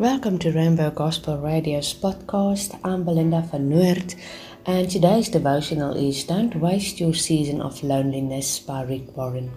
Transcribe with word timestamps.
Welcome 0.00 0.40
to 0.40 0.50
Rainbow 0.50 0.90
Gospel 0.90 1.38
Radio's 1.38 1.94
podcast. 1.94 2.76
I'm 2.82 3.04
Belinda 3.04 3.42
van 3.42 3.70
Noord, 3.70 4.16
and 4.66 4.90
today's 4.90 5.28
devotional 5.28 5.94
is 5.94 6.24
Don't 6.24 6.56
Waste 6.56 6.98
Your 6.98 7.14
Season 7.14 7.60
of 7.60 7.80
Loneliness 7.80 8.58
by 8.58 8.82
Rick 8.82 9.16
Warren. 9.16 9.52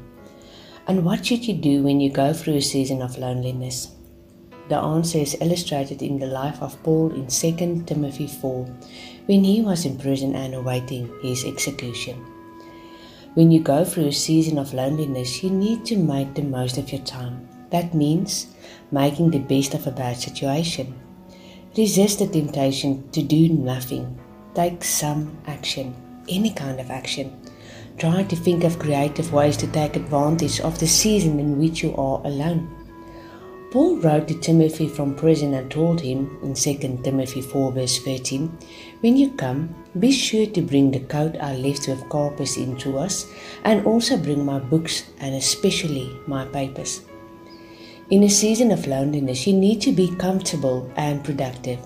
And 0.85 1.03
what 1.03 1.25
should 1.25 1.47
you 1.47 1.55
do 1.55 1.81
when 1.81 1.99
you 1.99 2.11
go 2.11 2.33
through 2.33 2.57
a 2.57 2.61
season 2.61 3.01
of 3.01 3.17
loneliness? 3.17 3.95
The 4.69 4.75
answer 4.75 5.17
is 5.17 5.35
illustrated 5.41 6.03
in 6.03 6.19
the 6.19 6.27
life 6.27 6.61
of 6.61 6.83
Paul 6.83 7.15
in 7.15 7.25
2 7.25 7.85
Timothy 7.87 8.27
4, 8.27 8.63
when 9.25 9.43
he 9.43 9.63
was 9.63 9.85
in 9.85 9.97
prison 9.97 10.35
and 10.35 10.53
awaiting 10.53 11.11
his 11.23 11.45
execution. 11.45 12.23
When 13.33 13.49
you 13.49 13.59
go 13.59 13.83
through 13.83 14.09
a 14.09 14.13
season 14.13 14.59
of 14.59 14.75
loneliness, 14.75 15.41
you 15.41 15.49
need 15.49 15.83
to 15.85 15.97
make 15.97 16.35
the 16.35 16.43
most 16.43 16.77
of 16.77 16.91
your 16.91 17.01
time. 17.01 17.49
That 17.71 17.95
means 17.95 18.53
making 18.91 19.31
the 19.31 19.39
best 19.39 19.73
of 19.73 19.87
a 19.87 19.91
bad 19.91 20.17
situation. 20.17 20.93
Resist 21.77 22.19
the 22.19 22.27
temptation 22.27 23.09
to 23.11 23.21
do 23.21 23.49
nothing. 23.49 24.17
Take 24.55 24.83
some 24.83 25.37
action, 25.45 25.95
any 26.27 26.51
kind 26.51 26.79
of 26.79 26.89
action. 26.89 27.39
Try 27.97 28.23
to 28.23 28.35
think 28.35 28.63
of 28.63 28.79
creative 28.79 29.33
ways 29.33 29.57
to 29.57 29.67
take 29.67 29.95
advantage 29.95 30.59
of 30.61 30.79
the 30.79 30.87
season 30.87 31.39
in 31.39 31.57
which 31.57 31.83
you 31.83 31.95
are 31.95 32.21
alone. 32.25 32.73
Paul 33.71 33.97
wrote 33.97 34.29
to 34.29 34.39
Timothy 34.39 34.87
from 34.87 35.13
prison 35.13 35.53
and 35.53 35.69
told 35.69 35.99
him 35.99 36.39
in 36.41 36.53
2 36.53 37.01
Timothy 37.03 37.41
4 37.41 37.73
verse 37.73 37.99
13, 37.99 38.49
When 39.01 39.17
you 39.17 39.31
come, 39.31 39.75
be 39.99 40.11
sure 40.11 40.45
to 40.45 40.61
bring 40.61 40.91
the 40.91 41.01
coat 41.01 41.35
I 41.41 41.57
left 41.57 41.87
with 41.87 42.07
Carpus 42.07 42.55
in 42.55 42.77
Troas, 42.77 43.27
and 43.65 43.85
also 43.85 44.15
bring 44.15 44.45
my 44.45 44.59
books 44.59 45.03
and 45.19 45.35
especially 45.35 46.09
my 46.27 46.45
papers. 46.45 47.01
In 48.09 48.23
a 48.23 48.29
season 48.29 48.71
of 48.71 48.87
loneliness, 48.87 49.45
you 49.45 49.51
need 49.51 49.81
to 49.81 49.91
be 49.91 50.15
comfortable 50.15 50.89
and 50.95 51.21
productive. 51.25 51.77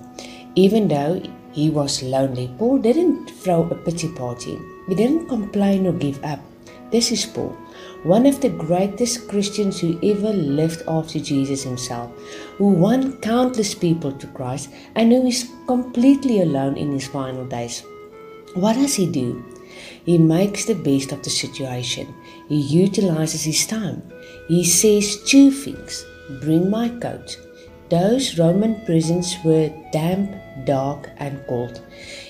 Even 0.53 0.87
though 0.87 1.19
he 1.51 1.71
was 1.71 2.03
lonely, 2.03 2.53
Paul 2.59 2.77
didn't 2.77 3.31
throw 3.31 3.63
a 3.63 3.75
pity 3.75 4.07
party. 4.07 4.59
He 4.87 4.93
didn't 4.93 5.29
complain 5.29 5.87
or 5.87 5.93
give 5.93 6.23
up. 6.23 6.39
This 6.91 7.11
is 7.11 7.25
Paul, 7.25 7.57
one 8.03 8.27
of 8.27 8.39
the 8.39 8.49
greatest 8.49 9.29
Christians 9.29 9.79
who 9.79 9.97
ever 10.03 10.31
lived 10.31 10.83
after 10.87 11.17
Jesus 11.17 11.63
himself, 11.63 12.11
who 12.59 12.67
won 12.69 13.17
countless 13.21 13.73
people 13.73 14.11
to 14.11 14.27
Christ 14.27 14.69
and 14.93 15.11
who 15.11 15.25
is 15.25 15.49
completely 15.65 16.41
alone 16.41 16.77
in 16.77 16.91
his 16.91 17.07
final 17.07 17.45
days. 17.45 17.83
What 18.53 18.73
does 18.73 18.93
he 18.93 19.07
do? 19.07 19.43
He 20.05 20.17
makes 20.17 20.65
the 20.65 20.75
best 20.75 21.11
of 21.11 21.23
the 21.23 21.29
situation. 21.29 22.13
He 22.49 22.59
utilizes 22.59 23.43
his 23.43 23.65
time. 23.67 24.01
He 24.47 24.63
says 24.63 25.23
two 25.25 25.51
things 25.51 26.05
Bring 26.41 26.69
my 26.69 26.89
coat. 26.89 27.37
Those 27.89 28.37
Roman 28.39 28.79
prisons 28.85 29.35
were 29.43 29.69
damp, 29.91 30.31
dark, 30.65 31.09
and 31.17 31.45
cold. 31.47 31.81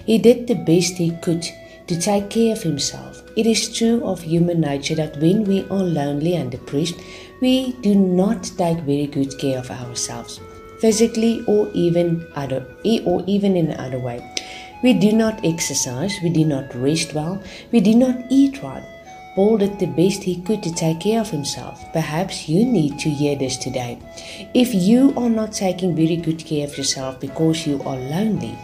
He 0.06 0.18
did 0.18 0.48
the 0.48 0.56
best 0.56 0.96
he 0.96 1.12
could 1.22 1.48
to 1.88 2.00
take 2.00 2.30
care 2.30 2.54
of 2.54 2.64
himself. 2.64 3.22
It 3.36 3.46
is 3.46 3.72
true 3.72 4.04
of 4.04 4.22
human 4.22 4.62
nature 4.62 4.96
that 4.96 5.18
when 5.18 5.44
we 5.44 5.62
are 5.70 5.84
lonely 5.84 6.36
and 6.36 6.52
depressed, 6.52 6.96
we 7.42 7.74
do 7.82 7.96
not 7.96 8.44
take 8.58 8.80
very 8.80 9.08
good 9.08 9.38
care 9.38 9.60
of 9.60 9.72
ourselves, 9.72 10.40
physically 10.80 11.44
or 11.48 11.70
even 11.74 12.26
other 12.36 12.66
or 13.06 13.24
even 13.28 13.56
in 13.56 13.72
another 13.72 14.00
way. 14.00 14.20
We 14.84 14.94
do 14.94 15.12
not 15.12 15.46
exercise, 15.46 16.20
we 16.24 16.30
do 16.30 16.44
not 16.44 16.74
rest 16.74 17.14
well, 17.14 17.42
we 17.72 17.82
do 17.82 17.96
not 17.96 18.16
eat 18.30 18.64
right. 18.64 18.84
Paul 19.36 19.60
did 19.60 19.80
the 19.80 19.86
best 19.86 20.24
he 20.24 20.42
could 20.42 20.62
to 20.64 20.74
take 20.74 21.02
care 21.02 21.22
of 21.22 21.30
himself. 21.30 21.86
Perhaps 21.94 22.50
you 22.50 22.66
need 22.66 23.00
to 23.00 23.10
hear 23.10 23.36
this 23.38 23.58
today. 23.58 23.98
If 24.54 24.74
you 24.74 25.14
are 25.16 25.30
not 25.30 25.54
taking 25.54 25.96
very 25.96 26.18
good 26.18 26.44
care 26.44 26.68
of 26.68 26.78
yourself 26.78 27.20
because 27.20 27.66
you 27.66 27.82
are 27.84 27.96
lonely, 27.96 28.58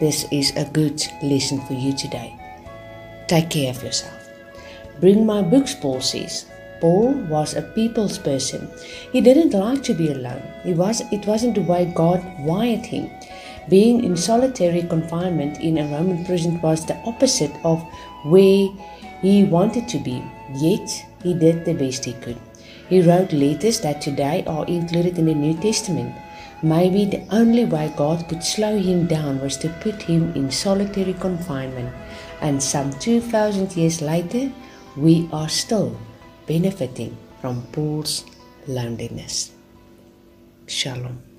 this 0.00 0.26
is 0.30 0.54
a 0.56 0.64
good 0.66 1.02
lesson 1.22 1.60
for 1.62 1.72
you 1.72 1.94
today. 1.96 2.36
Take 3.28 3.48
care 3.50 3.70
of 3.70 3.82
yourself. 3.82 4.28
Bring 5.00 5.24
my 5.24 5.40
books, 5.40 5.74
Paul 5.74 6.00
says. 6.00 6.46
Paul 6.80 7.14
was 7.30 7.54
a 7.54 7.62
people's 7.62 8.18
person. 8.18 8.70
He 9.12 9.22
didn't 9.22 9.58
like 9.58 9.82
to 9.84 9.94
be 9.94 10.10
alone. 10.10 10.42
He 10.64 10.74
was, 10.74 11.00
it 11.12 11.26
wasn't 11.26 11.54
the 11.54 11.62
way 11.62 11.90
God 11.94 12.22
wired 12.40 12.84
him. 12.84 13.10
Being 13.68 14.04
in 14.04 14.16
solitary 14.16 14.82
confinement 14.82 15.60
in 15.60 15.78
a 15.78 15.86
Roman 15.86 16.24
prison 16.24 16.60
was 16.60 16.84
the 16.84 16.96
opposite 17.06 17.54
of 17.64 17.82
where 18.24 18.68
he 19.22 19.44
wanted 19.44 19.88
to 19.88 19.98
be, 19.98 20.22
yet 20.54 20.88
he 21.22 21.32
did 21.32 21.64
the 21.64 21.72
best 21.72 22.04
he 22.04 22.12
could. 22.12 22.36
He 22.90 23.00
wrote 23.00 23.32
letters 23.32 23.80
that 23.80 24.02
today 24.02 24.44
are 24.46 24.66
included 24.66 25.18
in 25.18 25.26
the 25.26 25.34
New 25.34 25.54
Testament. 25.54 26.14
Maybe 26.62 27.06
the 27.06 27.24
only 27.30 27.64
way 27.64 27.92
God 27.96 28.28
could 28.28 28.44
slow 28.44 28.78
him 28.78 29.06
down 29.06 29.40
was 29.40 29.56
to 29.58 29.68
put 29.80 30.02
him 30.02 30.32
in 30.34 30.50
solitary 30.50 31.14
confinement, 31.14 31.90
and 32.42 32.62
some 32.62 32.92
2,000 32.98 33.74
years 33.76 34.02
later, 34.02 34.52
we 34.96 35.28
are 35.32 35.48
still 35.48 35.98
benefiting 36.46 37.16
from 37.40 37.62
Paul's 37.72 38.24
loneliness. 38.66 39.52
Shalom. 40.66 41.33